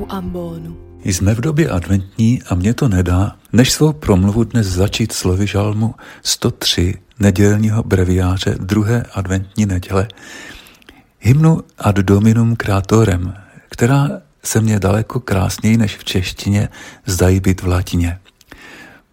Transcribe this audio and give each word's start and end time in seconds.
u 0.00 0.06
ambonu. 0.08 0.76
Jsme 1.04 1.34
v 1.34 1.40
době 1.40 1.68
adventní 1.68 2.42
a 2.42 2.54
mě 2.54 2.74
to 2.74 2.88
nedá, 2.88 3.36
než 3.52 3.72
svou 3.72 3.92
promluvu 3.92 4.44
dnes 4.44 4.66
začít 4.66 5.12
slovy 5.12 5.46
žalmu 5.46 5.94
103 6.22 6.94
nedělního 7.20 7.82
breviáře 7.82 8.54
druhé 8.60 9.04
adventní 9.14 9.66
neděle, 9.66 10.08
hymnu 11.18 11.60
ad 11.78 11.96
dominum 11.96 12.56
creatorem, 12.56 13.34
která 13.68 14.08
se 14.44 14.60
mně 14.60 14.78
daleko 14.78 15.20
krásněji 15.20 15.76
než 15.76 15.96
v 15.96 16.04
češtině 16.04 16.68
zdají 17.06 17.40
být 17.40 17.62
v 17.62 17.66
latině. 17.66 18.18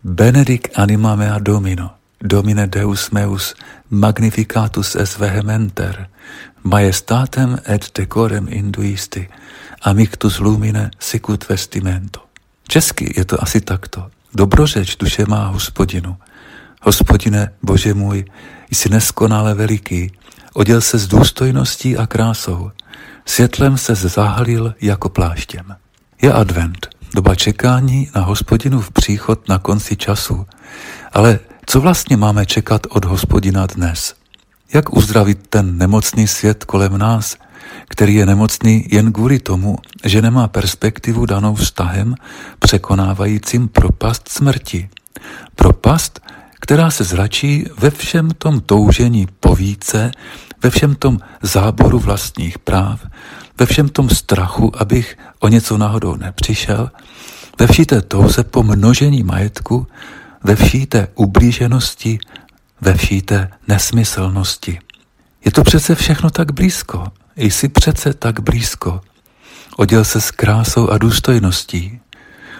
Benedic 0.03 0.61
anima 0.75 1.15
mea 1.15 1.39
domino, 1.39 1.91
domine 2.21 2.67
deus 2.67 3.11
meus, 3.11 3.55
magnificatus 3.89 4.95
es 4.95 5.17
vehementer, 5.17 6.07
majestatem 6.63 7.57
et 7.69 7.91
decorem 7.97 8.47
induisti, 8.49 9.29
amictus 9.81 10.39
lumine 10.39 10.91
sicut 10.99 11.49
vestimento. 11.49 12.19
Česky 12.67 13.13
je 13.17 13.25
to 13.25 13.43
asi 13.43 13.61
takto. 13.61 14.07
Dobrořeč 14.33 14.95
duše 14.95 15.25
má 15.27 15.47
hospodinu. 15.47 16.17
Hospodine, 16.81 17.53
Bože 17.63 17.93
můj, 17.93 18.25
jsi 18.71 18.89
neskonale 18.89 19.53
veliký, 19.53 20.11
oděl 20.53 20.81
se 20.81 20.97
s 20.97 21.07
důstojností 21.07 21.97
a 21.97 22.07
krásou, 22.07 22.71
světlem 23.25 23.77
se 23.77 23.95
zahalil 23.95 24.73
jako 24.81 25.09
pláštěm. 25.09 25.75
Je 26.21 26.33
advent, 26.33 26.87
doba 27.15 27.35
čekání 27.35 28.09
na 28.15 28.21
hospodinu 28.21 28.81
v 28.81 28.91
příchod 28.91 29.49
na 29.49 29.59
konci 29.59 29.95
času. 29.95 30.45
Ale 31.13 31.39
co 31.65 31.81
vlastně 31.81 32.17
máme 32.17 32.45
čekat 32.45 32.81
od 32.89 33.05
hospodina 33.05 33.65
dnes? 33.65 34.15
Jak 34.73 34.93
uzdravit 34.93 35.47
ten 35.47 35.77
nemocný 35.77 36.27
svět 36.27 36.63
kolem 36.63 36.97
nás, 36.97 37.37
který 37.87 38.15
je 38.15 38.25
nemocný 38.25 38.85
jen 38.91 39.11
kvůli 39.13 39.39
tomu, 39.39 39.77
že 40.03 40.21
nemá 40.21 40.47
perspektivu 40.47 41.25
danou 41.25 41.55
vztahem 41.55 42.15
překonávajícím 42.59 43.67
propast 43.67 44.29
smrti. 44.29 44.89
Propast, 45.55 46.19
která 46.59 46.91
se 46.91 47.03
zračí 47.03 47.65
ve 47.79 47.89
všem 47.89 48.31
tom 48.31 48.59
toužení 48.59 49.27
po 49.39 49.55
více, 49.55 50.11
ve 50.63 50.69
všem 50.69 50.95
tom 50.95 51.19
záboru 51.41 51.99
vlastních 51.99 52.59
práv, 52.59 53.05
ve 53.59 53.65
všem 53.65 53.89
tom 53.89 54.09
strachu, 54.09 54.81
abych 54.81 55.17
o 55.39 55.47
něco 55.47 55.77
náhodou 55.77 56.15
nepřišel, 56.15 56.91
ve 57.59 57.67
vší 57.67 57.85
té 57.85 58.01
touze 58.01 58.43
po 58.43 58.63
množení 58.63 59.23
majetku, 59.23 59.87
ve 60.43 60.55
vší 60.55 60.85
té 60.85 61.07
ublíženosti, 61.15 62.19
ve 62.81 62.93
vší 62.93 63.21
té 63.21 63.49
nesmyslnosti. 63.67 64.79
Je 65.45 65.51
to 65.51 65.63
přece 65.63 65.95
všechno 65.95 66.29
tak 66.29 66.51
blízko, 66.51 67.07
jsi 67.37 67.67
přece 67.67 68.13
tak 68.13 68.39
blízko. 68.39 69.01
Oděl 69.75 70.05
se 70.05 70.21
s 70.21 70.31
krásou 70.31 70.89
a 70.89 70.97
důstojností, 70.97 71.99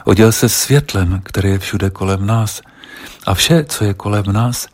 oděl 0.05 0.31
se 0.31 0.49
světlem, 0.49 1.21
které 1.23 1.49
je 1.49 1.59
všude 1.59 1.89
kolem 1.89 2.25
nás 2.25 2.61
a 3.25 3.33
vše, 3.33 3.65
co 3.69 3.83
je 3.83 3.93
kolem 3.93 4.25
nás, 4.25 4.67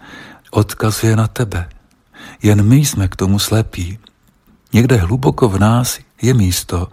odkazuje 0.52 1.16
na 1.16 1.28
tebe. 1.28 1.70
Jen 2.44 2.64
my 2.64 2.76
jsme 2.76 3.08
k 3.08 3.16
tomu 3.16 3.40
slepí. 3.40 4.00
Někde 4.74 4.96
hluboko 4.96 5.50
v 5.50 5.60
nás 5.60 6.00
je 6.22 6.34
místo, 6.34 6.88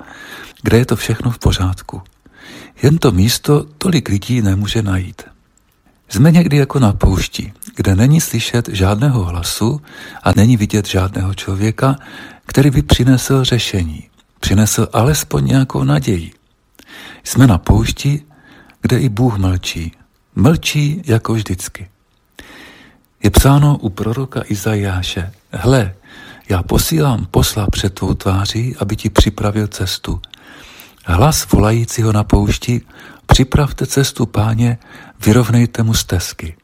kde 0.63 0.79
je 0.79 0.87
to 0.87 0.97
všechno 0.97 1.31
v 1.31 1.39
pořádku. 1.39 2.03
Jen 2.83 2.99
to 2.99 3.13
místo 3.13 3.65
tolik 3.79 4.09
lidí 4.09 4.43
nemůže 4.43 4.83
najít. 4.83 5.23
Jsme 6.09 6.33
někdy 6.33 6.57
jako 6.57 6.79
na 6.79 6.93
poušti, 6.93 7.53
kde 7.77 7.95
není 7.97 8.21
slyšet 8.21 8.69
žádného 8.73 9.25
hlasu 9.25 9.81
a 10.23 10.33
není 10.37 10.57
vidět 10.57 10.87
žádného 10.87 11.35
člověka, 11.35 11.97
který 12.51 12.71
by 12.71 12.83
přinesl 12.83 13.45
řešení, 13.45 14.09
přinesl 14.41 14.89
alespoň 14.93 15.45
nějakou 15.47 15.85
naději. 15.85 16.33
Jsme 17.25 17.47
na 17.47 17.59
poušti, 17.59 18.23
kde 18.83 18.99
i 18.99 19.09
Bůh 19.09 19.39
mlčí. 19.39 19.93
Mlčí 20.35 21.03
jako 21.07 21.33
vždycky. 21.33 21.89
Je 23.23 23.31
psáno 23.31 23.79
u 23.79 23.91
proroka 23.91 24.43
Izajáše, 24.49 25.33
hle, 25.51 25.95
já 26.49 26.63
posílám 26.63 27.27
posla 27.31 27.67
před 27.67 27.95
tvou 27.95 28.15
tváří, 28.15 28.77
aby 28.77 28.97
ti 28.97 29.11
připravil 29.11 29.67
cestu. 29.67 30.21
Hlas 31.05 31.51
volajícího 31.51 32.13
na 32.13 32.25
poušti, 32.25 32.81
připravte 33.27 33.87
cestu, 33.87 34.27
páně, 34.27 34.79
vyrovnejte 35.27 35.83
mu 35.83 35.95
stezky. 35.95 36.57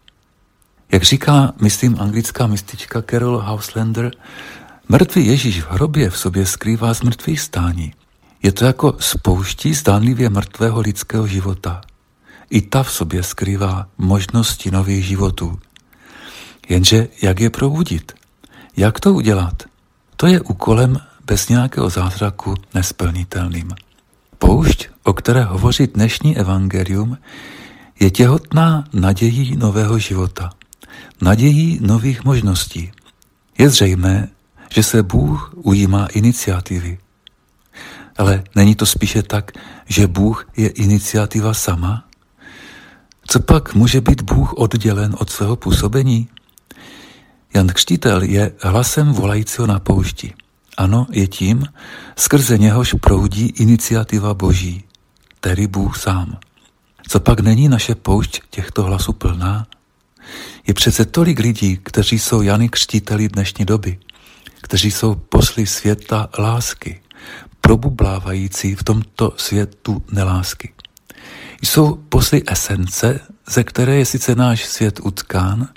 Jak 0.92 1.02
říká, 1.02 1.52
myslím, 1.60 1.96
anglická 2.00 2.46
mistička 2.46 3.02
Carol 3.02 3.38
Houselander, 3.40 4.10
mrtvý 4.88 5.26
Ježíš 5.26 5.62
v 5.62 5.70
hrobě 5.70 6.10
v 6.10 6.18
sobě 6.18 6.46
skrývá 6.46 6.94
zmrtvých 6.94 7.40
stání. 7.40 7.92
Je 8.42 8.52
to 8.52 8.64
jako 8.64 8.96
spouští 9.00 9.74
zdánlivě 9.74 10.30
mrtvého 10.30 10.80
lidského 10.80 11.26
života. 11.26 11.80
I 12.50 12.62
ta 12.62 12.82
v 12.82 12.92
sobě 12.92 13.22
skrývá 13.22 13.88
možnosti 13.98 14.70
nových 14.70 15.04
životů. 15.04 15.58
Jenže 16.68 17.08
jak 17.22 17.40
je 17.40 17.50
probudit? 17.50 18.12
Jak 18.76 19.00
to 19.00 19.14
udělat? 19.14 19.62
To 20.16 20.26
je 20.26 20.40
úkolem 20.40 21.00
bez 21.24 21.48
nějakého 21.48 21.90
zázraku 21.90 22.54
nesplnitelným. 22.74 23.70
Poušť, 24.38 24.88
o 25.02 25.12
které 25.12 25.42
hovoří 25.44 25.86
dnešní 25.86 26.38
evangelium, 26.38 27.18
je 28.00 28.10
těhotná 28.10 28.84
nadějí 28.92 29.56
nového 29.56 29.98
života, 29.98 30.50
nadějí 31.20 31.78
nových 31.82 32.24
možností. 32.24 32.92
Je 33.58 33.70
zřejmé, 33.70 34.28
že 34.70 34.82
se 34.82 35.02
Bůh 35.02 35.52
ujímá 35.56 36.06
iniciativy. 36.06 36.98
Ale 38.18 38.44
není 38.54 38.74
to 38.74 38.86
spíše 38.86 39.22
tak, 39.22 39.52
že 39.86 40.06
Bůh 40.06 40.48
je 40.56 40.68
iniciativa 40.68 41.54
sama? 41.54 42.04
Co 43.26 43.40
pak 43.40 43.74
může 43.74 44.00
být 44.00 44.22
Bůh 44.22 44.52
oddělen 44.52 45.16
od 45.18 45.30
svého 45.30 45.56
působení? 45.56 46.28
Jan 47.54 47.66
Křtitel 47.66 48.22
je 48.22 48.52
hlasem 48.60 49.12
volajícího 49.12 49.66
na 49.66 49.78
poušti. 49.78 50.32
Ano, 50.76 51.06
je 51.10 51.26
tím, 51.26 51.66
skrze 52.16 52.58
něhož 52.58 52.94
proudí 53.00 53.46
iniciativa 53.46 54.34
Boží, 54.34 54.84
tedy 55.40 55.66
Bůh 55.66 55.98
sám. 55.98 56.38
Co 57.08 57.20
pak 57.20 57.40
není 57.40 57.68
naše 57.68 57.94
poušť 57.94 58.40
těchto 58.50 58.82
hlasů 58.82 59.12
plná? 59.12 59.66
Je 60.66 60.74
přece 60.74 61.04
tolik 61.04 61.38
lidí, 61.38 61.78
kteří 61.82 62.18
jsou 62.18 62.42
Jany 62.42 62.68
Křtíteli 62.68 63.28
dnešní 63.28 63.64
doby, 63.64 63.98
kteří 64.66 64.90
jsou 64.90 65.14
posly 65.14 65.66
světa 65.66 66.28
lásky, 66.38 67.00
probublávající 67.60 68.74
v 68.74 68.82
tomto 68.82 69.34
světu 69.36 70.02
nelásky. 70.12 70.72
Jsou 71.62 71.94
posly 72.08 72.42
esence, 72.46 73.20
ze 73.50 73.64
které 73.64 73.94
je 73.96 74.06
sice 74.06 74.34
náš 74.34 74.64
svět 74.64 75.00
utkán, 75.02 75.68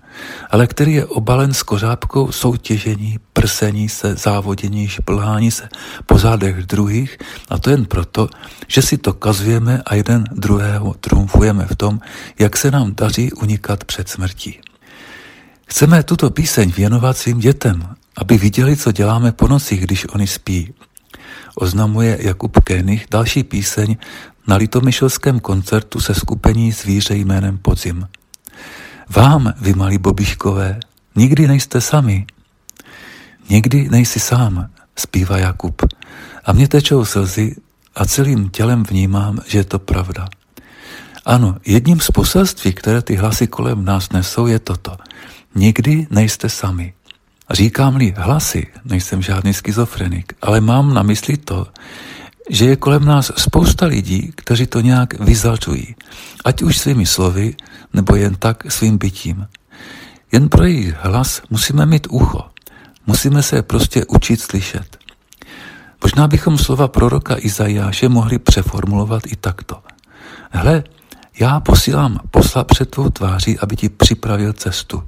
ale 0.49 0.67
který 0.67 0.93
je 0.93 1.05
obalen 1.05 1.53
s 1.53 1.63
kořápkou 1.63 2.31
soutěžení, 2.31 3.19
prsení 3.33 3.89
se, 3.89 4.15
závodění, 4.15 4.87
šplhání 4.87 5.51
se 5.51 5.69
po 6.05 6.17
zádech 6.17 6.65
druhých 6.65 7.17
a 7.49 7.57
to 7.57 7.69
jen 7.69 7.85
proto, 7.85 8.29
že 8.67 8.81
si 8.81 8.97
to 8.97 9.13
kazujeme 9.13 9.81
a 9.85 9.95
jeden 9.95 10.23
druhého 10.31 10.93
trumfujeme 10.93 11.65
v 11.65 11.75
tom, 11.75 11.99
jak 12.39 12.57
se 12.57 12.71
nám 12.71 12.95
daří 12.95 13.33
unikat 13.33 13.83
před 13.83 14.09
smrtí. 14.09 14.59
Chceme 15.65 16.03
tuto 16.03 16.29
píseň 16.29 16.71
věnovat 16.71 17.17
svým 17.17 17.39
dětem, 17.39 17.98
aby 18.19 18.37
viděli, 18.37 18.77
co 18.77 18.91
děláme 18.91 19.31
po 19.31 19.47
nocích, 19.47 19.81
když 19.81 20.05
oni 20.05 20.27
spí. 20.27 20.73
Oznamuje 21.55 22.17
Jakub 22.21 22.59
Kénich 22.63 23.05
další 23.11 23.43
píseň 23.43 23.97
na 24.47 24.55
litomyšelském 24.55 25.39
koncertu 25.39 25.99
se 25.99 26.13
skupení 26.15 26.71
zvíře 26.71 27.15
jménem 27.15 27.57
Podzim. 27.57 28.07
Vám, 29.09 29.53
vy 29.61 29.73
malí 29.73 29.97
bobiškové, 29.97 30.79
nikdy 31.15 31.47
nejste 31.47 31.81
sami. 31.81 32.25
Nikdy 33.49 33.89
nejsi 33.89 34.19
sám, 34.19 34.69
zpívá 34.95 35.37
Jakub. 35.37 35.81
A 36.45 36.53
mě 36.53 36.67
tečou 36.67 37.05
slzy 37.05 37.55
a 37.95 38.05
celým 38.05 38.49
tělem 38.49 38.83
vnímám, 38.83 39.39
že 39.47 39.57
je 39.57 39.63
to 39.63 39.79
pravda. 39.79 40.29
Ano, 41.25 41.57
jedním 41.65 41.99
z 41.99 42.11
poselství, 42.11 42.73
které 42.73 43.01
ty 43.01 43.15
hlasy 43.15 43.47
kolem 43.47 43.85
nás 43.85 44.09
nesou, 44.11 44.47
je 44.47 44.59
toto. 44.59 44.97
Nikdy 45.55 46.07
nejste 46.09 46.49
sami. 46.49 46.93
Říkám-li 47.51 48.13
hlasy, 48.17 48.67
nejsem 48.85 49.21
žádný 49.21 49.53
schizofrenik, 49.53 50.33
ale 50.41 50.61
mám 50.61 50.93
na 50.93 51.03
mysli 51.03 51.37
to, 51.37 51.67
že 52.49 52.65
je 52.65 52.75
kolem 52.75 53.05
nás 53.05 53.31
spousta 53.37 53.85
lidí, 53.85 54.31
kteří 54.35 54.67
to 54.67 54.81
nějak 54.81 55.19
vyzalčují, 55.19 55.95
ať 56.45 56.61
už 56.61 56.77
svými 56.77 57.05
slovy, 57.05 57.55
nebo 57.93 58.15
jen 58.15 58.35
tak 58.35 58.71
svým 58.71 58.97
bytím. 58.97 59.47
Jen 60.31 60.49
pro 60.49 60.63
jejich 60.63 60.95
hlas 60.99 61.41
musíme 61.49 61.85
mít 61.85 62.07
ucho. 62.09 62.45
Musíme 63.07 63.43
se 63.43 63.61
prostě 63.61 64.05
učit 64.05 64.41
slyšet. 64.41 64.97
Možná 66.03 66.27
bychom 66.27 66.57
slova 66.57 66.87
proroka 66.87 67.35
Izajáše 67.37 68.09
mohli 68.09 68.39
přeformulovat 68.39 69.23
i 69.27 69.35
takto. 69.35 69.81
Hle, 70.51 70.83
já 71.39 71.59
posílám 71.59 72.19
posla 72.31 72.63
před 72.63 72.89
tvou 72.89 73.09
tváří, 73.09 73.59
aby 73.59 73.75
ti 73.75 73.89
připravil 73.89 74.53
cestu. 74.53 75.03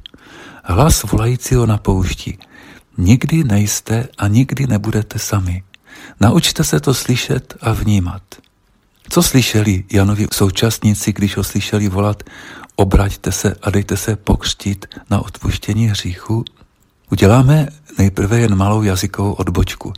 Hlas 0.71 1.03
volajícího 1.03 1.65
na 1.65 1.77
poušti. 1.77 2.37
Nikdy 2.97 3.43
nejste 3.43 4.07
a 4.17 4.27
nikdy 4.27 4.67
nebudete 4.67 5.19
sami. 5.19 5.63
Naučte 6.19 6.63
se 6.63 6.79
to 6.79 6.93
slyšet 6.93 7.53
a 7.61 7.73
vnímat. 7.73 8.21
Co 9.09 9.23
slyšeli 9.23 9.83
Janovi 9.91 10.27
současníci, 10.31 11.13
když 11.13 11.37
ho 11.37 11.43
slyšeli 11.43 11.89
volat 11.89 12.23
obraťte 12.75 13.31
se 13.31 13.55
a 13.61 13.69
dejte 13.69 13.97
se 13.97 14.15
pokřtít 14.15 14.85
na 15.09 15.19
odpuštění 15.19 15.87
hříchu? 15.87 16.45
Uděláme 17.11 17.67
nejprve 17.97 18.39
jen 18.39 18.55
malou 18.55 18.83
jazykovou 18.83 19.33
odbočku. 19.33 19.93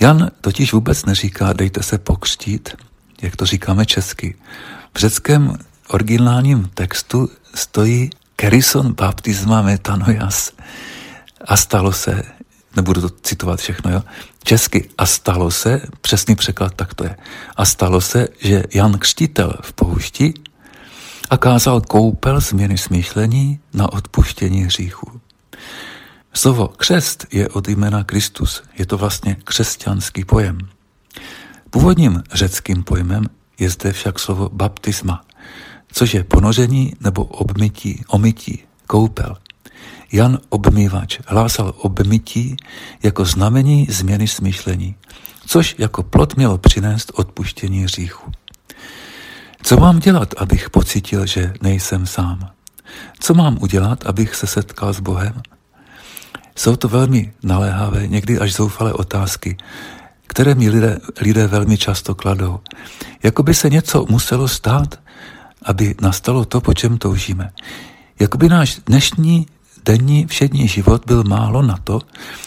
Jan 0.00 0.30
totiž 0.40 0.72
vůbec 0.72 1.04
neříká 1.04 1.52
dejte 1.52 1.82
se 1.82 1.98
pokřtít, 1.98 2.68
jak 3.22 3.36
to 3.36 3.46
říkáme 3.46 3.86
česky. 3.86 4.34
V 4.94 4.98
řeckém 4.98 5.58
originálním 5.88 6.70
textu 6.74 7.28
stojí 7.54 8.10
kerison 8.38 8.94
baptisma 8.94 9.62
metanojas. 9.62 10.52
A 11.44 11.56
stalo 11.56 11.92
se, 11.92 12.22
nebudu 12.76 13.00
to 13.00 13.08
citovat 13.08 13.60
všechno, 13.60 13.90
jo, 13.90 14.02
česky, 14.44 14.90
a 14.98 15.06
stalo 15.06 15.50
se, 15.50 15.82
přesný 16.00 16.34
překlad 16.34 16.74
tak 16.74 16.94
to 16.94 17.04
je, 17.04 17.16
a 17.56 17.64
stalo 17.64 18.00
se, 18.00 18.28
že 18.38 18.62
Jan 18.74 18.98
Křtitel 18.98 19.54
v 19.62 19.72
poušti 19.72 20.34
a 21.30 21.36
kázal 21.36 21.80
koupel 21.80 22.40
změny 22.40 22.78
smýšlení 22.78 23.60
na 23.74 23.92
odpuštění 23.92 24.62
hříchu. 24.64 25.20
Slovo 26.34 26.68
křest 26.68 27.26
je 27.32 27.48
od 27.48 27.68
jména 27.68 28.04
Kristus, 28.04 28.62
je 28.78 28.86
to 28.86 28.98
vlastně 28.98 29.36
křesťanský 29.44 30.24
pojem. 30.24 30.58
Původním 31.70 32.22
řeckým 32.32 32.84
pojmem 32.84 33.24
je 33.58 33.70
zde 33.70 33.92
však 33.92 34.18
slovo 34.18 34.48
baptisma, 34.52 35.24
což 35.92 36.14
je 36.14 36.24
ponoření 36.24 36.92
nebo 37.00 37.24
obmytí, 37.24 38.02
omytí, 38.08 38.62
koupel. 38.86 39.36
Jan 40.12 40.38
Obmývač 40.48 41.20
hlásal 41.26 41.74
obmytí 41.76 42.56
jako 43.02 43.24
znamení 43.24 43.86
změny 43.90 44.28
smýšlení, 44.28 44.94
což 45.46 45.74
jako 45.78 46.02
plot 46.02 46.36
mělo 46.36 46.58
přinést 46.58 47.12
odpuštění 47.14 47.82
hříchu. 47.84 48.32
Co 49.62 49.76
mám 49.76 49.98
dělat, 49.98 50.34
abych 50.36 50.70
pocítil, 50.70 51.26
že 51.26 51.52
nejsem 51.62 52.06
sám? 52.06 52.50
Co 53.20 53.34
mám 53.34 53.58
udělat, 53.60 54.06
abych 54.06 54.34
se 54.34 54.46
setkal 54.46 54.92
s 54.92 55.00
Bohem? 55.00 55.42
Jsou 56.56 56.76
to 56.76 56.88
velmi 56.88 57.32
naléhavé, 57.42 58.06
někdy 58.06 58.38
až 58.38 58.54
zoufalé 58.54 58.92
otázky, 58.92 59.56
které 60.26 60.54
mi 60.54 60.70
lidé, 60.70 60.98
lidé 61.20 61.46
velmi 61.46 61.78
často 61.78 62.14
kladou. 62.14 62.60
Jako 63.22 63.42
by 63.42 63.54
se 63.54 63.70
něco 63.70 64.06
muselo 64.08 64.48
stát, 64.48 65.00
aby 65.62 65.94
nastalo 66.00 66.44
to, 66.44 66.60
po 66.60 66.74
čem 66.74 66.98
toužíme. 66.98 67.50
Jakoby 68.20 68.48
náš 68.48 68.80
dnešní 68.86 69.46
denní 69.84 70.26
všední 70.26 70.68
život 70.68 71.02
byl 71.06 71.24
málo 71.24 71.62
na 71.62 71.76
to, 71.84 72.00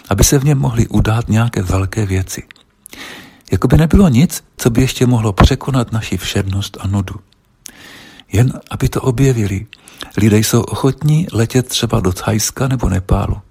aby 0.09 0.23
se 0.23 0.39
v 0.39 0.43
něm 0.43 0.57
mohly 0.57 0.87
udát 0.87 1.29
nějaké 1.29 1.61
velké 1.61 2.05
věci. 2.05 2.43
Jakoby 3.51 3.77
nebylo 3.77 4.09
nic, 4.09 4.43
co 4.57 4.69
by 4.69 4.81
ještě 4.81 5.05
mohlo 5.05 5.33
překonat 5.33 5.91
naši 5.91 6.17
všednost 6.17 6.77
a 6.79 6.87
nudu. 6.87 7.15
Jen 8.31 8.53
aby 8.69 8.89
to 8.89 9.01
objevili. 9.01 9.65
Lidé 10.17 10.37
jsou 10.37 10.61
ochotní 10.61 11.27
letět 11.31 11.67
třeba 11.67 11.99
do 11.99 12.11
Thajska 12.13 12.67
nebo 12.67 12.89
Nepálu 12.89 13.41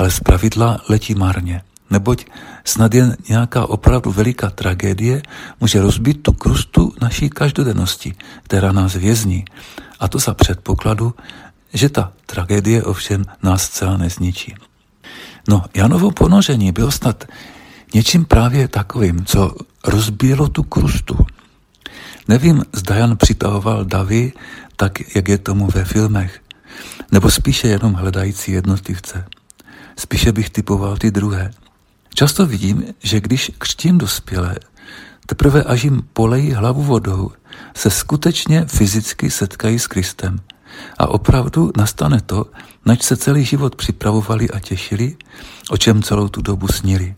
ale 0.00 0.10
pravidla 0.24 0.80
letí 0.88 1.14
marně. 1.14 1.62
Neboť 1.90 2.26
snad 2.64 2.94
jen 2.94 3.16
nějaká 3.28 3.66
opravdu 3.66 4.10
veliká 4.12 4.50
tragédie 4.50 5.22
může 5.60 5.80
rozbít 5.80 6.22
tu 6.22 6.32
krustu 6.32 6.92
naší 7.00 7.30
každodennosti, 7.30 8.14
která 8.42 8.72
nás 8.72 8.94
vězní. 8.94 9.44
A 10.00 10.08
to 10.08 10.18
za 10.18 10.34
předpokladu, 10.34 11.14
že 11.72 11.88
ta 11.88 12.12
tragédie 12.26 12.82
ovšem 12.82 13.24
nás 13.42 13.62
zcela 13.62 13.96
nezničí. 13.96 14.54
No, 15.48 15.64
Janovo 15.74 16.10
ponoření 16.10 16.72
bylo 16.72 16.90
snad 16.90 17.24
něčím 17.94 18.24
právě 18.24 18.68
takovým, 18.68 19.24
co 19.24 19.54
rozbíjelo 19.84 20.48
tu 20.48 20.62
krustu. 20.62 21.16
Nevím, 22.28 22.64
zda 22.72 22.94
Jan 22.94 23.16
přitahoval 23.16 23.84
davy 23.84 24.32
tak, 24.76 25.16
jak 25.16 25.28
je 25.28 25.38
tomu 25.38 25.66
ve 25.66 25.84
filmech, 25.84 26.40
nebo 27.12 27.30
spíše 27.30 27.68
jenom 27.68 27.92
hledající 27.92 28.52
jednotlivce. 28.52 29.26
Spíše 29.96 30.32
bych 30.32 30.50
typoval 30.50 30.96
ty 30.96 31.10
druhé. 31.10 31.50
Často 32.20 32.46
vidím, 32.46 32.84
že 33.02 33.20
když 33.20 33.50
křtím 33.58 33.98
dospělé, 33.98 34.56
teprve 35.26 35.62
až 35.62 35.84
jim 35.84 36.02
polejí 36.12 36.52
hlavu 36.52 36.82
vodou, 36.82 37.30
se 37.74 37.90
skutečně 37.90 38.64
fyzicky 38.64 39.30
setkají 39.30 39.78
s 39.78 39.86
Kristem. 39.86 40.38
A 40.98 41.06
opravdu 41.06 41.72
nastane 41.76 42.20
to, 42.20 42.46
nač 42.86 43.02
se 43.02 43.16
celý 43.16 43.44
život 43.44 43.76
připravovali 43.76 44.50
a 44.50 44.60
těšili, 44.60 45.16
o 45.70 45.76
čem 45.76 46.02
celou 46.02 46.28
tu 46.28 46.42
dobu 46.42 46.68
snili. 46.68 47.14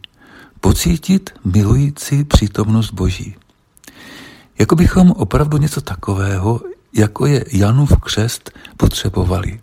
Pocítit 0.60 1.30
milující 1.44 2.24
přítomnost 2.24 2.90
Boží. 2.90 3.34
Jako 4.58 4.76
bychom 4.76 5.10
opravdu 5.10 5.58
něco 5.58 5.80
takového, 5.80 6.60
jako 6.94 7.26
je 7.26 7.44
Janův 7.52 7.92
křest, 8.00 8.50
potřebovali. 8.76 9.60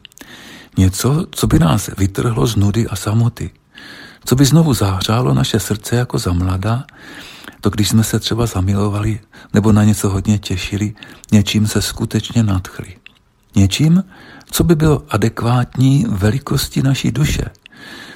Něco, 0.77 1.25
co 1.31 1.47
by 1.47 1.59
nás 1.59 1.89
vytrhlo 1.97 2.47
z 2.47 2.55
nudy 2.55 2.87
a 2.87 2.95
samoty. 2.95 3.51
Co 4.29 4.35
by 4.35 4.45
znovu 4.45 4.73
zahřálo 4.73 5.33
naše 5.33 5.59
srdce 5.59 5.95
jako 5.95 6.17
za 6.17 6.33
mlada, 6.33 6.85
to 7.61 7.69
když 7.69 7.89
jsme 7.89 8.03
se 8.03 8.19
třeba 8.19 8.45
zamilovali 8.45 9.19
nebo 9.53 9.71
na 9.71 9.83
něco 9.83 10.09
hodně 10.09 10.39
těšili, 10.39 10.93
něčím 11.31 11.67
se 11.67 11.81
skutečně 11.81 12.43
nadchli. 12.43 12.95
Něčím, 13.55 14.03
co 14.51 14.63
by 14.63 14.75
bylo 14.75 15.03
adekvátní 15.09 16.05
velikosti 16.09 16.81
naší 16.81 17.11
duše, 17.11 17.45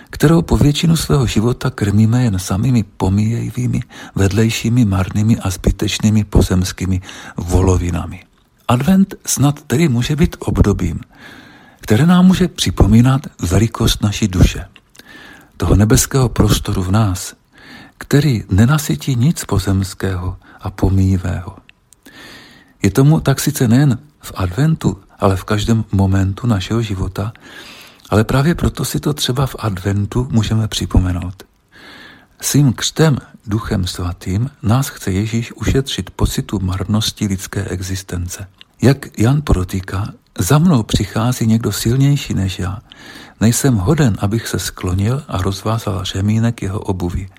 kterou 0.09 0.41
po 0.41 0.57
většinu 0.57 0.95
svého 0.95 1.27
života 1.27 1.69
krmíme 1.69 2.23
jen 2.23 2.39
samými 2.39 2.83
pomíjejvými, 2.83 3.81
vedlejšími, 4.15 4.85
marnými 4.85 5.37
a 5.37 5.49
zbytečnými 5.49 6.23
pozemskými 6.23 7.01
volovinami. 7.37 8.23
Advent 8.67 9.15
snad 9.25 9.61
tedy 9.61 9.89
může 9.89 10.15
být 10.15 10.35
obdobím, 10.39 10.99
které 11.81 12.05
nám 12.05 12.25
může 12.25 12.47
připomínat 12.47 13.21
velikost 13.41 14.03
naší 14.03 14.27
duše, 14.27 14.65
toho 15.63 15.75
nebeského 15.75 16.29
prostoru 16.29 16.83
v 16.83 16.91
nás, 16.91 17.33
který 17.97 18.43
nenasytí 18.51 19.15
nic 19.15 19.45
pozemského 19.45 20.37
a 20.61 20.69
pomíjivého. 20.71 21.55
Je 22.83 22.91
tomu 22.91 23.19
tak 23.19 23.39
sice 23.39 23.67
nejen 23.67 23.99
v 24.19 24.31
adventu, 24.35 24.99
ale 25.19 25.35
v 25.35 25.43
každém 25.43 25.85
momentu 25.91 26.47
našeho 26.47 26.81
života, 26.81 27.33
ale 28.09 28.23
právě 28.23 28.55
proto 28.55 28.85
si 28.85 28.99
to 28.99 29.13
třeba 29.13 29.45
v 29.45 29.55
adventu 29.59 30.27
můžeme 30.31 30.67
připomenout. 30.67 31.43
Svým 32.41 32.73
křtem 32.73 33.17
duchem 33.47 33.87
svatým 33.87 34.49
nás 34.63 34.89
chce 34.89 35.11
Ježíš 35.11 35.51
ušetřit 35.51 36.09
pocitu 36.09 36.59
marnosti 36.59 37.27
lidské 37.27 37.63
existence. 37.65 38.47
Jak 38.81 39.19
Jan 39.19 39.41
protýká, 39.41 40.13
za 40.39 40.57
mnou 40.57 40.83
přichází 40.83 41.47
někdo 41.47 41.71
silnější 41.71 42.33
než 42.33 42.59
já. 42.59 42.79
Nejsem 43.43 43.75
hoden, 43.75 44.17
abych 44.19 44.47
se 44.47 44.59
sklonil 44.59 45.23
a 45.27 45.41
rozvázal 45.41 46.05
řemínek 46.05 46.61
jeho 46.61 46.79
obuvi. 46.79 47.29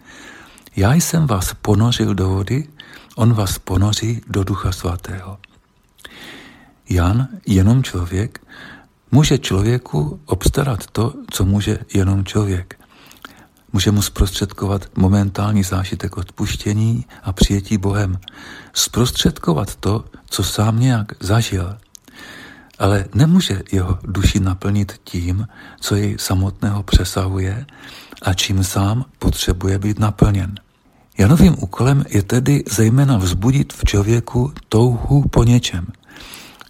Já 0.76 0.94
jsem 0.94 1.26
vás 1.26 1.54
ponořil 1.54 2.14
do 2.14 2.28
vody, 2.28 2.68
on 3.16 3.32
vás 3.32 3.58
ponoří 3.58 4.20
do 4.26 4.44
ducha 4.44 4.72
svatého. 4.72 5.38
Jan, 6.88 7.28
jenom 7.46 7.82
člověk, 7.82 8.46
může 9.10 9.38
člověku 9.38 10.20
obstarat 10.26 10.86
to, 10.86 11.14
co 11.30 11.44
může 11.44 11.78
jenom 11.94 12.24
člověk. 12.24 12.80
Může 13.72 13.90
mu 13.90 14.02
zprostředkovat 14.02 14.88
momentální 14.96 15.62
zážitek 15.62 16.16
odpuštění 16.16 17.04
a 17.22 17.32
přijetí 17.32 17.78
Bohem. 17.78 18.18
Zprostředkovat 18.72 19.76
to, 19.76 20.04
co 20.26 20.44
sám 20.44 20.80
nějak 20.80 21.12
zažil 21.20 21.76
ale 22.78 23.04
nemůže 23.14 23.62
jeho 23.72 23.98
duši 24.02 24.40
naplnit 24.40 25.00
tím, 25.04 25.48
co 25.80 25.94
jej 25.94 26.16
samotného 26.18 26.82
přesahuje 26.82 27.66
a 28.22 28.34
čím 28.34 28.64
sám 28.64 29.04
potřebuje 29.18 29.78
být 29.78 29.98
naplněn. 29.98 30.54
Janovým 31.18 31.56
úkolem 31.60 32.04
je 32.08 32.22
tedy 32.22 32.64
zejména 32.70 33.16
vzbudit 33.16 33.72
v 33.72 33.84
člověku 33.84 34.52
touhu 34.68 35.28
po 35.28 35.44
něčem, 35.44 35.86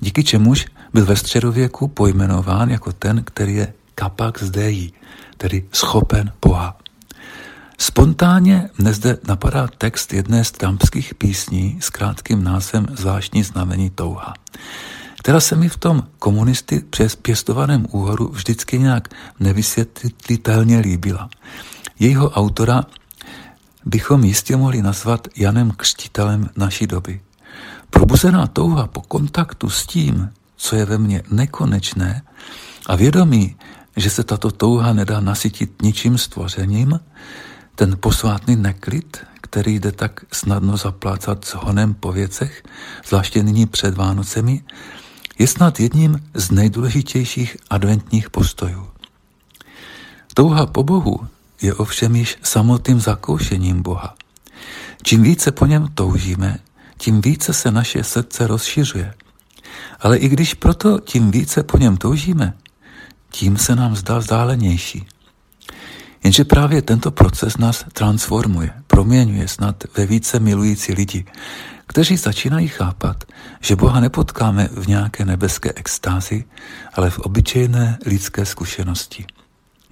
díky 0.00 0.24
čemuž 0.24 0.66
byl 0.92 1.04
ve 1.04 1.16
středověku 1.16 1.88
pojmenován 1.88 2.70
jako 2.70 2.92
ten, 2.92 3.24
který 3.24 3.54
je 3.54 3.72
kapak 3.94 4.42
zdejí, 4.42 4.92
tedy 5.36 5.64
schopen 5.72 6.32
Boha. 6.46 6.76
Spontánně 7.78 8.70
mne 8.78 8.92
zde 8.92 9.18
napadá 9.28 9.66
text 9.78 10.12
jedné 10.12 10.44
z 10.44 10.50
trampských 10.52 11.14
písní 11.14 11.78
s 11.80 11.90
krátkým 11.90 12.44
názvem 12.44 12.86
Zvláštní 12.92 13.42
znamení 13.42 13.90
touha 13.90 14.34
která 15.24 15.40
se 15.40 15.56
mi 15.56 15.68
v 15.68 15.76
tom 15.76 16.02
komunisty 16.18 16.80
přes 16.90 17.16
pěstovaném 17.16 17.86
úhoru 17.90 18.28
vždycky 18.28 18.78
nějak 18.78 19.08
nevysvětlitelně 19.40 20.78
líbila. 20.78 21.28
Jejího 21.98 22.30
autora 22.30 22.84
bychom 23.84 24.24
jistě 24.24 24.56
mohli 24.56 24.82
nazvat 24.82 25.28
Janem 25.36 25.70
Křtitelem 25.70 26.48
naší 26.56 26.86
doby. 26.86 27.20
Probuzená 27.90 28.46
touha 28.46 28.86
po 28.86 29.00
kontaktu 29.00 29.70
s 29.70 29.86
tím, 29.86 30.30
co 30.56 30.76
je 30.76 30.84
ve 30.84 30.98
mně 30.98 31.22
nekonečné 31.30 32.22
a 32.86 32.96
vědomí, 32.96 33.56
že 33.96 34.10
se 34.10 34.24
tato 34.24 34.50
touha 34.50 34.92
nedá 34.92 35.20
nasytit 35.20 35.82
ničím 35.82 36.18
stvořením, 36.18 37.00
ten 37.74 37.96
posvátný 38.00 38.56
neklid, 38.56 39.24
který 39.40 39.80
jde 39.80 39.92
tak 39.92 40.24
snadno 40.32 40.76
zaplácat 40.76 41.44
s 41.44 41.54
honem 41.54 41.94
po 41.94 42.12
věcech, 42.12 42.62
zvláště 43.06 43.42
nyní 43.42 43.66
před 43.66 43.94
Vánocemi, 43.94 44.62
je 45.38 45.46
snad 45.46 45.80
jedním 45.80 46.22
z 46.34 46.50
nejdůležitějších 46.50 47.56
adventních 47.70 48.30
postojů. 48.30 48.86
Touha 50.34 50.66
po 50.66 50.82
Bohu 50.82 51.26
je 51.62 51.74
ovšem 51.74 52.16
již 52.16 52.38
samotným 52.42 53.00
zakoušením 53.00 53.82
Boha. 53.82 54.14
Čím 55.02 55.22
více 55.22 55.52
po 55.52 55.66
něm 55.66 55.88
toužíme, 55.94 56.58
tím 56.96 57.20
více 57.20 57.52
se 57.52 57.70
naše 57.70 58.04
srdce 58.04 58.46
rozšiřuje. 58.46 59.14
Ale 60.00 60.18
i 60.18 60.28
když 60.28 60.54
proto 60.54 61.00
tím 61.00 61.30
více 61.30 61.62
po 61.62 61.78
něm 61.78 61.96
toužíme, 61.96 62.54
tím 63.30 63.56
se 63.56 63.76
nám 63.76 63.96
zdá 63.96 64.18
vzdálenější. 64.18 65.06
Jenže 66.24 66.44
právě 66.44 66.82
tento 66.82 67.10
proces 67.10 67.56
nás 67.56 67.84
transformuje, 67.92 68.70
proměňuje 68.86 69.48
snad 69.48 69.84
ve 69.96 70.06
více 70.06 70.40
milující 70.40 70.92
lidi, 70.92 71.24
kteří 71.86 72.16
začínají 72.16 72.68
chápat, 72.68 73.24
že 73.60 73.76
Boha 73.76 74.00
nepotkáme 74.00 74.68
v 74.72 74.88
nějaké 74.88 75.24
nebeské 75.24 75.72
extázi, 75.76 76.44
ale 76.94 77.10
v 77.10 77.18
obyčejné 77.18 77.98
lidské 78.06 78.46
zkušenosti. 78.46 79.26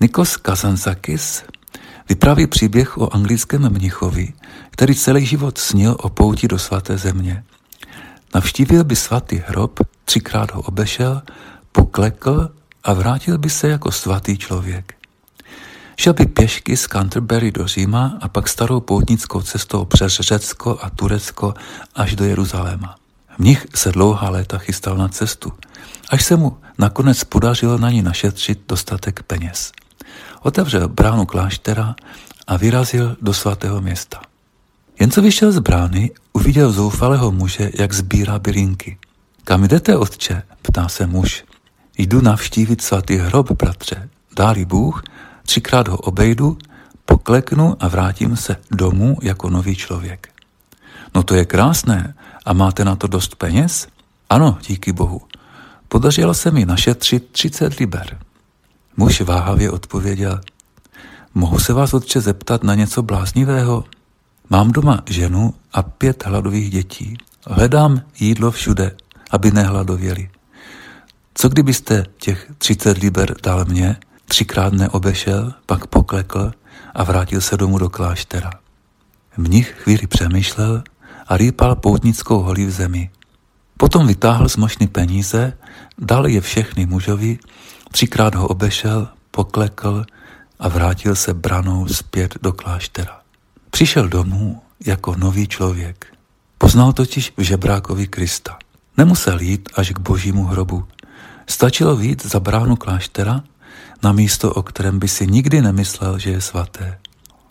Nikos 0.00 0.36
Kazanzakis 0.36 1.44
vypráví 2.08 2.46
příběh 2.46 2.98
o 2.98 3.14
anglickém 3.14 3.72
mnichovi, 3.72 4.32
který 4.70 4.94
celý 4.94 5.26
život 5.26 5.58
snil 5.58 5.96
o 6.00 6.08
pouti 6.08 6.48
do 6.48 6.58
svaté 6.58 6.98
země. 6.98 7.44
Navštívil 8.34 8.84
by 8.84 8.96
svatý 8.96 9.42
hrob, 9.46 9.80
třikrát 10.04 10.54
ho 10.54 10.62
obešel, 10.62 11.22
poklekl 11.72 12.50
a 12.84 12.92
vrátil 12.92 13.38
by 13.38 13.50
se 13.50 13.68
jako 13.68 13.90
svatý 13.90 14.38
člověk. 14.38 15.01
Šel 15.96 16.12
by 16.12 16.26
pěšky 16.26 16.76
z 16.76 16.86
Canterbury 16.86 17.52
do 17.52 17.66
Říma 17.66 18.18
a 18.20 18.28
pak 18.28 18.48
starou 18.48 18.80
poutnickou 18.80 19.42
cestou 19.42 19.84
přes 19.84 20.20
Řecko 20.20 20.78
a 20.82 20.90
Turecko 20.90 21.54
až 21.94 22.16
do 22.16 22.24
Jeruzaléma. 22.24 22.96
Mnich 23.38 23.66
se 23.74 23.92
dlouhá 23.92 24.30
léta 24.30 24.58
chystal 24.58 24.96
na 24.96 25.08
cestu, 25.08 25.52
až 26.10 26.24
se 26.24 26.36
mu 26.36 26.58
nakonec 26.78 27.24
podařilo 27.24 27.78
na 27.78 27.90
ní 27.90 28.02
našetřit 28.02 28.60
dostatek 28.68 29.22
peněz. 29.22 29.72
Otevřel 30.42 30.88
bránu 30.88 31.26
kláštera 31.26 31.94
a 32.46 32.56
vyrazil 32.56 33.16
do 33.22 33.34
svatého 33.34 33.80
města. 33.80 34.20
Jen 35.00 35.10
co 35.10 35.22
vyšel 35.22 35.52
z 35.52 35.58
brány, 35.58 36.10
uviděl 36.32 36.72
zoufalého 36.72 37.32
muže, 37.32 37.70
jak 37.78 37.92
sbírá 37.92 38.38
bylinky. 38.38 38.98
Kam 39.44 39.64
jdete, 39.64 39.96
otče? 39.96 40.42
ptá 40.62 40.88
se 40.88 41.06
muž. 41.06 41.44
Jdu 41.98 42.20
navštívit 42.20 42.82
svatý 42.82 43.16
hrob, 43.16 43.50
bratře. 43.52 44.08
Dáli 44.36 44.64
Bůh, 44.64 45.02
třikrát 45.42 45.88
ho 45.88 45.96
obejdu, 45.96 46.58
pokleknu 47.04 47.76
a 47.80 47.88
vrátím 47.88 48.36
se 48.36 48.56
domů 48.70 49.18
jako 49.22 49.50
nový 49.50 49.76
člověk. 49.76 50.28
No 51.14 51.22
to 51.22 51.34
je 51.34 51.44
krásné. 51.44 52.14
A 52.44 52.52
máte 52.52 52.84
na 52.84 52.96
to 52.96 53.06
dost 53.06 53.34
peněz? 53.34 53.88
Ano, 54.30 54.58
díky 54.66 54.92
Bohu. 54.92 55.20
Podařilo 55.88 56.34
se 56.34 56.50
mi 56.50 56.66
našetřit 56.66 57.28
30 57.32 57.74
liber. 57.74 58.18
Muž 58.96 59.20
váhavě 59.20 59.70
odpověděl, 59.70 60.40
mohu 61.34 61.58
se 61.58 61.72
vás 61.72 61.94
otče 61.94 62.20
zeptat 62.20 62.62
na 62.62 62.74
něco 62.74 63.02
bláznivého? 63.02 63.84
Mám 64.50 64.72
doma 64.72 65.02
ženu 65.06 65.54
a 65.72 65.82
pět 65.82 66.26
hladových 66.26 66.70
dětí. 66.70 67.16
Hledám 67.46 68.02
jídlo 68.18 68.50
všude, 68.50 68.96
aby 69.30 69.50
nehladověli. 69.50 70.30
Co 71.34 71.48
kdybyste 71.48 72.06
těch 72.18 72.52
30 72.58 72.98
liber 72.98 73.34
dal 73.42 73.64
mě, 73.64 73.96
třikrát 74.24 74.72
neobešel, 74.72 75.54
pak 75.66 75.86
poklekl 75.86 76.52
a 76.94 77.04
vrátil 77.04 77.40
se 77.40 77.56
domů 77.56 77.78
do 77.78 77.90
kláštera. 77.90 78.50
Mnich 79.36 79.74
chvíli 79.78 80.06
přemýšlel 80.06 80.82
a 81.26 81.36
rýpal 81.36 81.76
poutnickou 81.76 82.42
holí 82.42 82.66
v 82.66 82.70
zemi. 82.70 83.10
Potom 83.76 84.06
vytáhl 84.06 84.48
z 84.48 84.56
mošny 84.56 84.86
peníze, 84.86 85.52
dal 85.98 86.26
je 86.26 86.40
všechny 86.40 86.86
mužovi, 86.86 87.38
třikrát 87.92 88.34
ho 88.34 88.48
obešel, 88.48 89.08
poklekl 89.30 90.04
a 90.58 90.68
vrátil 90.68 91.16
se 91.16 91.34
branou 91.34 91.86
zpět 91.86 92.34
do 92.42 92.52
kláštera. 92.52 93.20
Přišel 93.70 94.08
domů 94.08 94.62
jako 94.86 95.14
nový 95.16 95.48
člověk. 95.48 96.06
Poznal 96.58 96.92
totiž 96.92 97.32
v 97.36 97.42
žebrákovi 97.42 98.06
Krista. 98.06 98.58
Nemusel 98.96 99.40
jít 99.40 99.68
až 99.74 99.90
k 99.90 99.98
božímu 99.98 100.44
hrobu. 100.44 100.84
Stačilo 101.46 101.96
vít 101.96 102.26
za 102.26 102.40
bránu 102.40 102.76
kláštera 102.76 103.42
na 104.02 104.12
místo, 104.12 104.54
o 104.54 104.62
kterém 104.62 104.98
by 104.98 105.08
si 105.08 105.26
nikdy 105.26 105.62
nemyslel, 105.62 106.18
že 106.18 106.30
je 106.30 106.40
svaté. 106.40 106.98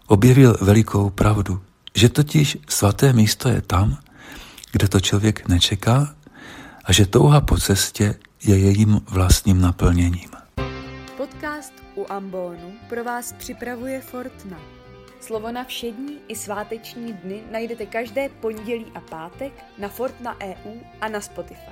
Objevil 0.07 0.57
velikou 0.61 1.09
pravdu, 1.09 1.61
že 1.95 2.09
totiž 2.09 2.57
svaté 2.69 3.13
místo 3.13 3.49
je 3.49 3.61
tam, 3.61 3.97
kde 4.71 4.87
to 4.87 4.99
člověk 4.99 5.47
nečeká 5.47 6.15
a 6.85 6.93
že 6.93 7.05
touha 7.05 7.41
po 7.41 7.57
cestě 7.57 8.15
je 8.43 8.57
jejím 8.57 9.01
vlastním 9.09 9.61
naplněním. 9.61 10.29
Podcast 11.17 11.73
u 11.95 12.05
Ambonu 12.09 12.73
pro 12.89 13.03
vás 13.03 13.33
připravuje 13.33 14.01
Fortna. 14.01 14.57
Slovo 15.21 15.51
na 15.51 15.63
všední 15.63 16.17
i 16.27 16.35
sváteční 16.35 17.13
dny 17.13 17.41
najdete 17.51 17.85
každé 17.85 18.29
pondělí 18.29 18.85
a 18.95 18.99
pátek 18.99 19.53
na 19.77 19.87
Fortna 19.87 20.35
EU 20.41 20.79
a 21.01 21.09
na 21.09 21.21
Spotify. 21.21 21.71